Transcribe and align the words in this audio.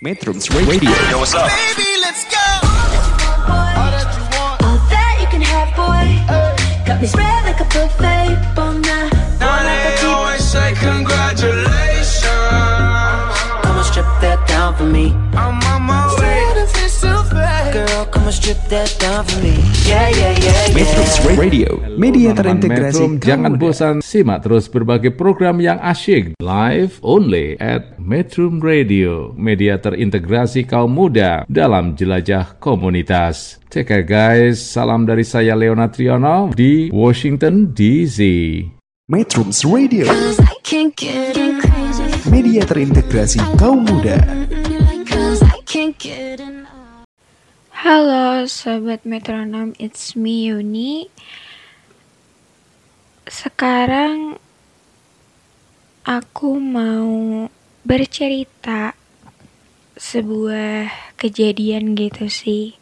Metrums 0.00 0.48
Radio. 0.54 0.90
Yo, 1.10 1.18
what's 1.18 1.34
up? 1.34 1.50
Baby, 1.50 1.88
let's 2.00 2.22
go. 2.30 2.38
All 2.62 3.90
that 3.90 4.14
you 4.14 4.22
want. 4.38 4.62
All 4.62 4.78
that 4.94 5.18
you 5.20 5.26
can 5.26 5.42
have, 5.42 5.74
boy. 5.74 6.86
Got 6.86 7.00
me 7.00 7.08
spread 7.08 7.44
like 7.44 7.58
a 7.58 7.64
buffet. 7.64 8.27
Come 18.10 18.24
and 18.24 18.34
strip 18.34 18.58
that 18.68 18.88
down 19.00 19.24
for 19.24 19.38
me. 19.44 19.54
Yeah, 19.84 20.08
yeah, 20.08 20.32
yeah, 20.40 20.76
yeah. 20.76 21.36
Radio, 21.36 21.68
media 21.96 22.32
terintegrasi 22.32 23.20
jangan 23.20 23.60
bosan 23.60 24.00
simak 24.00 24.44
terus 24.44 24.68
berbagai 24.68 25.12
program 25.16 25.60
yang 25.60 25.76
asyik 25.80 26.36
live 26.40 27.00
only 27.04 27.56
at 27.60 27.96
Metrum 28.00 28.60
Radio, 28.64 29.32
media 29.36 29.76
terintegrasi 29.76 30.64
kaum 30.64 30.92
muda 30.92 31.44
dalam 31.48 31.94
jelajah 31.96 32.56
komunitas. 32.60 33.60
Take 33.68 33.92
care 33.92 34.06
guys, 34.06 34.60
salam 34.60 35.04
dari 35.04 35.24
saya 35.24 35.52
Leona 35.52 35.92
Triono 35.92 36.52
di 36.56 36.88
Washington 36.88 37.76
DC. 37.76 38.20
Metrums 39.08 39.64
Radio, 39.64 40.04
media 42.28 42.60
terintegrasi 42.64 43.40
kaum 43.56 43.84
muda. 43.84 44.20
Cause 45.08 45.40
I 45.40 45.60
can't 45.64 45.96
get 45.96 46.40
enough. 46.44 46.77
Halo 47.78 48.42
Sobat 48.50 49.06
Metronom, 49.06 49.70
it's 49.78 50.18
me 50.18 50.50
Yuni. 50.50 51.06
Sekarang 53.22 54.34
aku 56.02 56.58
mau 56.58 57.46
bercerita 57.86 58.98
sebuah 59.94 60.90
kejadian 61.22 61.94
gitu 61.94 62.26
sih. 62.26 62.74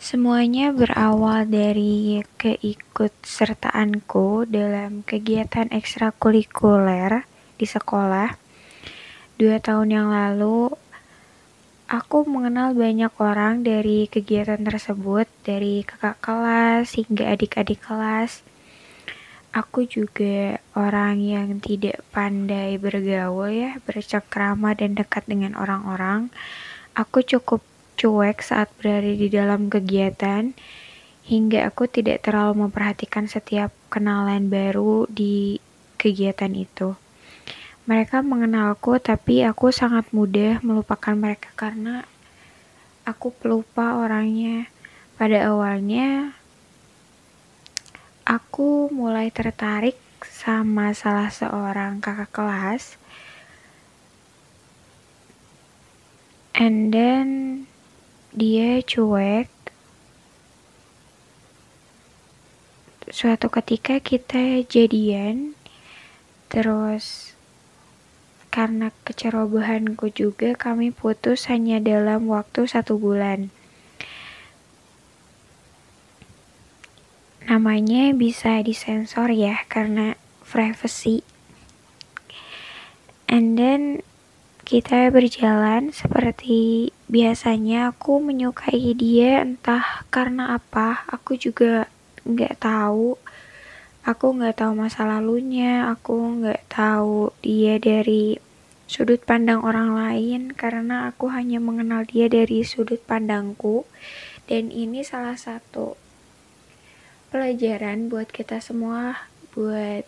Semuanya 0.00 0.72
berawal 0.72 1.44
dari 1.44 2.24
keikut 2.40 3.12
sertaanku 3.20 4.48
dalam 4.48 5.04
kegiatan 5.04 5.68
ekstrakurikuler 5.68 7.28
di 7.60 7.68
sekolah. 7.68 8.32
Dua 9.36 9.60
tahun 9.60 9.92
yang 9.92 10.08
lalu 10.08 10.72
Aku 11.86 12.26
mengenal 12.26 12.74
banyak 12.74 13.14
orang 13.22 13.62
dari 13.62 14.10
kegiatan 14.10 14.58
tersebut, 14.58 15.30
dari 15.46 15.86
kakak 15.86 16.18
kelas 16.18 16.98
hingga 16.98 17.30
adik-adik 17.30 17.78
kelas. 17.78 18.42
Aku 19.54 19.86
juga 19.86 20.58
orang 20.74 21.22
yang 21.22 21.62
tidak 21.62 22.02
pandai 22.10 22.74
bergaul 22.74 23.54
ya, 23.54 23.78
bercengkrama 23.86 24.74
dan 24.74 24.98
dekat 24.98 25.30
dengan 25.30 25.54
orang-orang. 25.54 26.34
Aku 26.98 27.22
cukup 27.22 27.62
cuek 27.94 28.42
saat 28.42 28.66
berada 28.82 29.06
di 29.06 29.30
dalam 29.30 29.70
kegiatan, 29.70 30.58
hingga 31.22 31.70
aku 31.70 31.86
tidak 31.86 32.26
terlalu 32.26 32.66
memperhatikan 32.66 33.30
setiap 33.30 33.70
kenalan 33.94 34.50
baru 34.50 35.06
di 35.06 35.62
kegiatan 36.02 36.50
itu. 36.50 36.98
Mereka 37.86 38.18
mengenalku, 38.26 38.98
tapi 38.98 39.46
aku 39.46 39.70
sangat 39.70 40.10
mudah 40.10 40.58
melupakan 40.66 41.14
mereka 41.14 41.54
karena 41.54 42.02
aku 43.06 43.30
pelupa 43.30 44.02
orangnya. 44.02 44.66
Pada 45.14 45.46
awalnya, 45.46 46.34
aku 48.26 48.90
mulai 48.90 49.30
tertarik 49.30 49.94
sama 50.26 50.90
salah 50.98 51.30
seorang 51.30 52.02
kakak 52.02 52.34
kelas. 52.34 52.98
And 56.58 56.90
then, 56.90 57.28
dia 58.34 58.82
cuek. 58.82 59.46
Suatu 63.14 63.46
ketika 63.46 64.02
kita 64.02 64.66
jadian, 64.66 65.54
terus 66.50 67.35
karena 68.56 68.88
kecerobohanku 69.04 70.08
juga 70.16 70.56
kami 70.56 70.88
putus 70.88 71.52
hanya 71.52 71.76
dalam 71.76 72.24
waktu 72.32 72.64
satu 72.64 72.96
bulan. 72.96 73.52
Namanya 77.44 78.16
bisa 78.16 78.56
disensor 78.64 79.28
ya 79.36 79.60
karena 79.68 80.16
privacy. 80.40 81.20
And 83.28 83.60
then 83.60 84.00
kita 84.64 85.12
berjalan 85.12 85.92
seperti 85.92 86.96
biasanya 87.12 87.92
aku 87.92 88.24
menyukai 88.24 88.96
dia 88.96 89.44
entah 89.44 90.08
karena 90.08 90.56
apa 90.56 91.04
aku 91.12 91.36
juga 91.36 91.92
nggak 92.24 92.64
tahu 92.64 93.20
aku 94.06 94.38
nggak 94.38 94.62
tahu 94.62 94.78
masa 94.78 95.02
lalunya 95.02 95.90
aku 95.90 96.38
nggak 96.38 96.70
tahu 96.70 97.34
dia 97.42 97.82
dari 97.82 98.38
sudut 98.86 99.18
pandang 99.26 99.66
orang 99.66 99.98
lain 99.98 100.54
karena 100.54 101.10
aku 101.10 101.26
hanya 101.34 101.58
mengenal 101.58 102.06
dia 102.06 102.30
dari 102.30 102.62
sudut 102.62 103.02
pandangku. 103.02 103.82
Dan 104.46 104.70
ini 104.70 105.02
salah 105.02 105.34
satu 105.34 105.98
pelajaran 107.34 108.06
buat 108.06 108.30
kita 108.30 108.62
semua 108.62 109.26
buat 109.50 110.06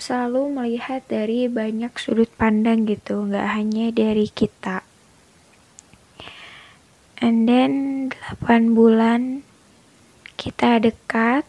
selalu 0.00 0.56
melihat 0.56 1.04
dari 1.04 1.44
banyak 1.44 1.92
sudut 2.00 2.32
pandang 2.40 2.88
gitu 2.88 3.28
nggak 3.28 3.48
hanya 3.52 3.92
dari 3.92 4.32
kita. 4.32 4.80
And 7.20 7.44
then 7.44 8.08
8 8.40 8.72
bulan 8.72 9.44
kita 10.40 10.80
dekat 10.80 11.44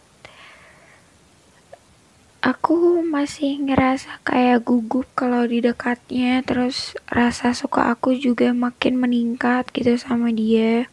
aku 2.42 3.06
masih 3.06 3.62
ngerasa 3.62 4.18
kayak 4.26 4.66
gugup 4.66 5.06
kalau 5.14 5.46
di 5.46 5.62
dekatnya 5.62 6.42
terus 6.42 6.98
rasa 7.06 7.54
suka 7.54 7.94
aku 7.94 8.18
juga 8.18 8.50
makin 8.50 8.98
meningkat 8.98 9.70
gitu 9.70 9.94
sama 9.94 10.34
dia. 10.34 10.90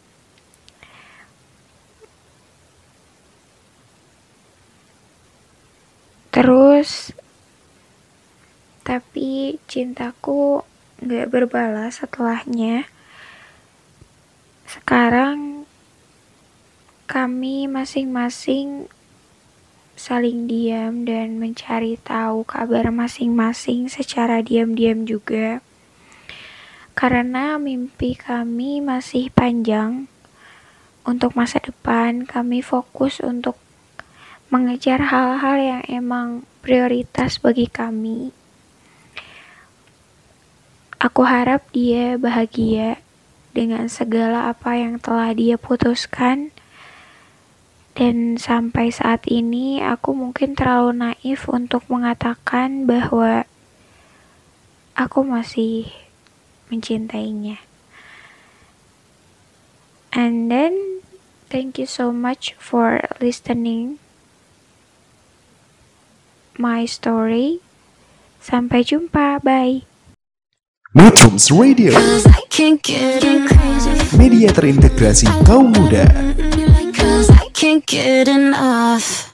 Terus 6.30 7.18
tapi 8.86 9.58
cintaku 9.66 10.62
nggak 11.02 11.34
berbalas 11.34 11.98
setelahnya. 11.98 12.86
Sekarang 14.70 15.66
kami 17.10 17.66
masing-masing 17.66 18.86
saling 20.00 20.48
diam 20.48 21.04
dan 21.04 21.44
mencari 21.44 22.00
tahu 22.00 22.48
kabar 22.48 22.88
masing-masing 22.88 23.92
secara 23.92 24.40
diam-diam 24.40 25.04
juga. 25.04 25.60
Karena 26.96 27.60
mimpi 27.60 28.16
kami 28.16 28.80
masih 28.80 29.28
panjang 29.28 30.08
untuk 31.04 31.36
masa 31.36 31.60
depan, 31.60 32.24
kami 32.24 32.64
fokus 32.64 33.20
untuk 33.20 33.60
mengejar 34.48 35.04
hal-hal 35.12 35.60
yang 35.60 35.84
emang 35.92 36.48
prioritas 36.64 37.36
bagi 37.36 37.68
kami. 37.68 38.32
Aku 40.96 41.28
harap 41.28 41.68
dia 41.76 42.16
bahagia 42.16 43.04
dengan 43.52 43.92
segala 43.92 44.48
apa 44.48 44.80
yang 44.80 44.96
telah 44.96 45.36
dia 45.36 45.60
putuskan. 45.60 46.56
Dan 47.94 48.40
sampai 48.40 48.94
saat 48.94 49.26
ini 49.28 49.84
aku 49.84 50.16
mungkin 50.16 50.56
terlalu 50.56 50.96
naif 50.96 51.50
untuk 51.52 51.84
mengatakan 51.92 52.88
bahwa 52.88 53.44
aku 54.96 55.24
masih 55.24 55.90
mencintainya. 56.68 57.60
And 60.10 60.50
then 60.50 61.06
thank 61.54 61.78
you 61.78 61.86
so 61.86 62.10
much 62.10 62.58
for 62.58 63.02
listening 63.22 64.02
my 66.60 66.84
story. 66.84 67.64
Sampai 68.44 68.84
jumpa, 68.84 69.40
bye. 69.40 69.88
Metrums 70.92 71.54
Radio, 71.54 71.94
media 74.18 74.50
terintegrasi 74.50 75.30
kaum 75.46 75.70
muda. 75.70 76.10
Can't 77.60 77.86
get 77.86 78.30
enough. 78.30 79.29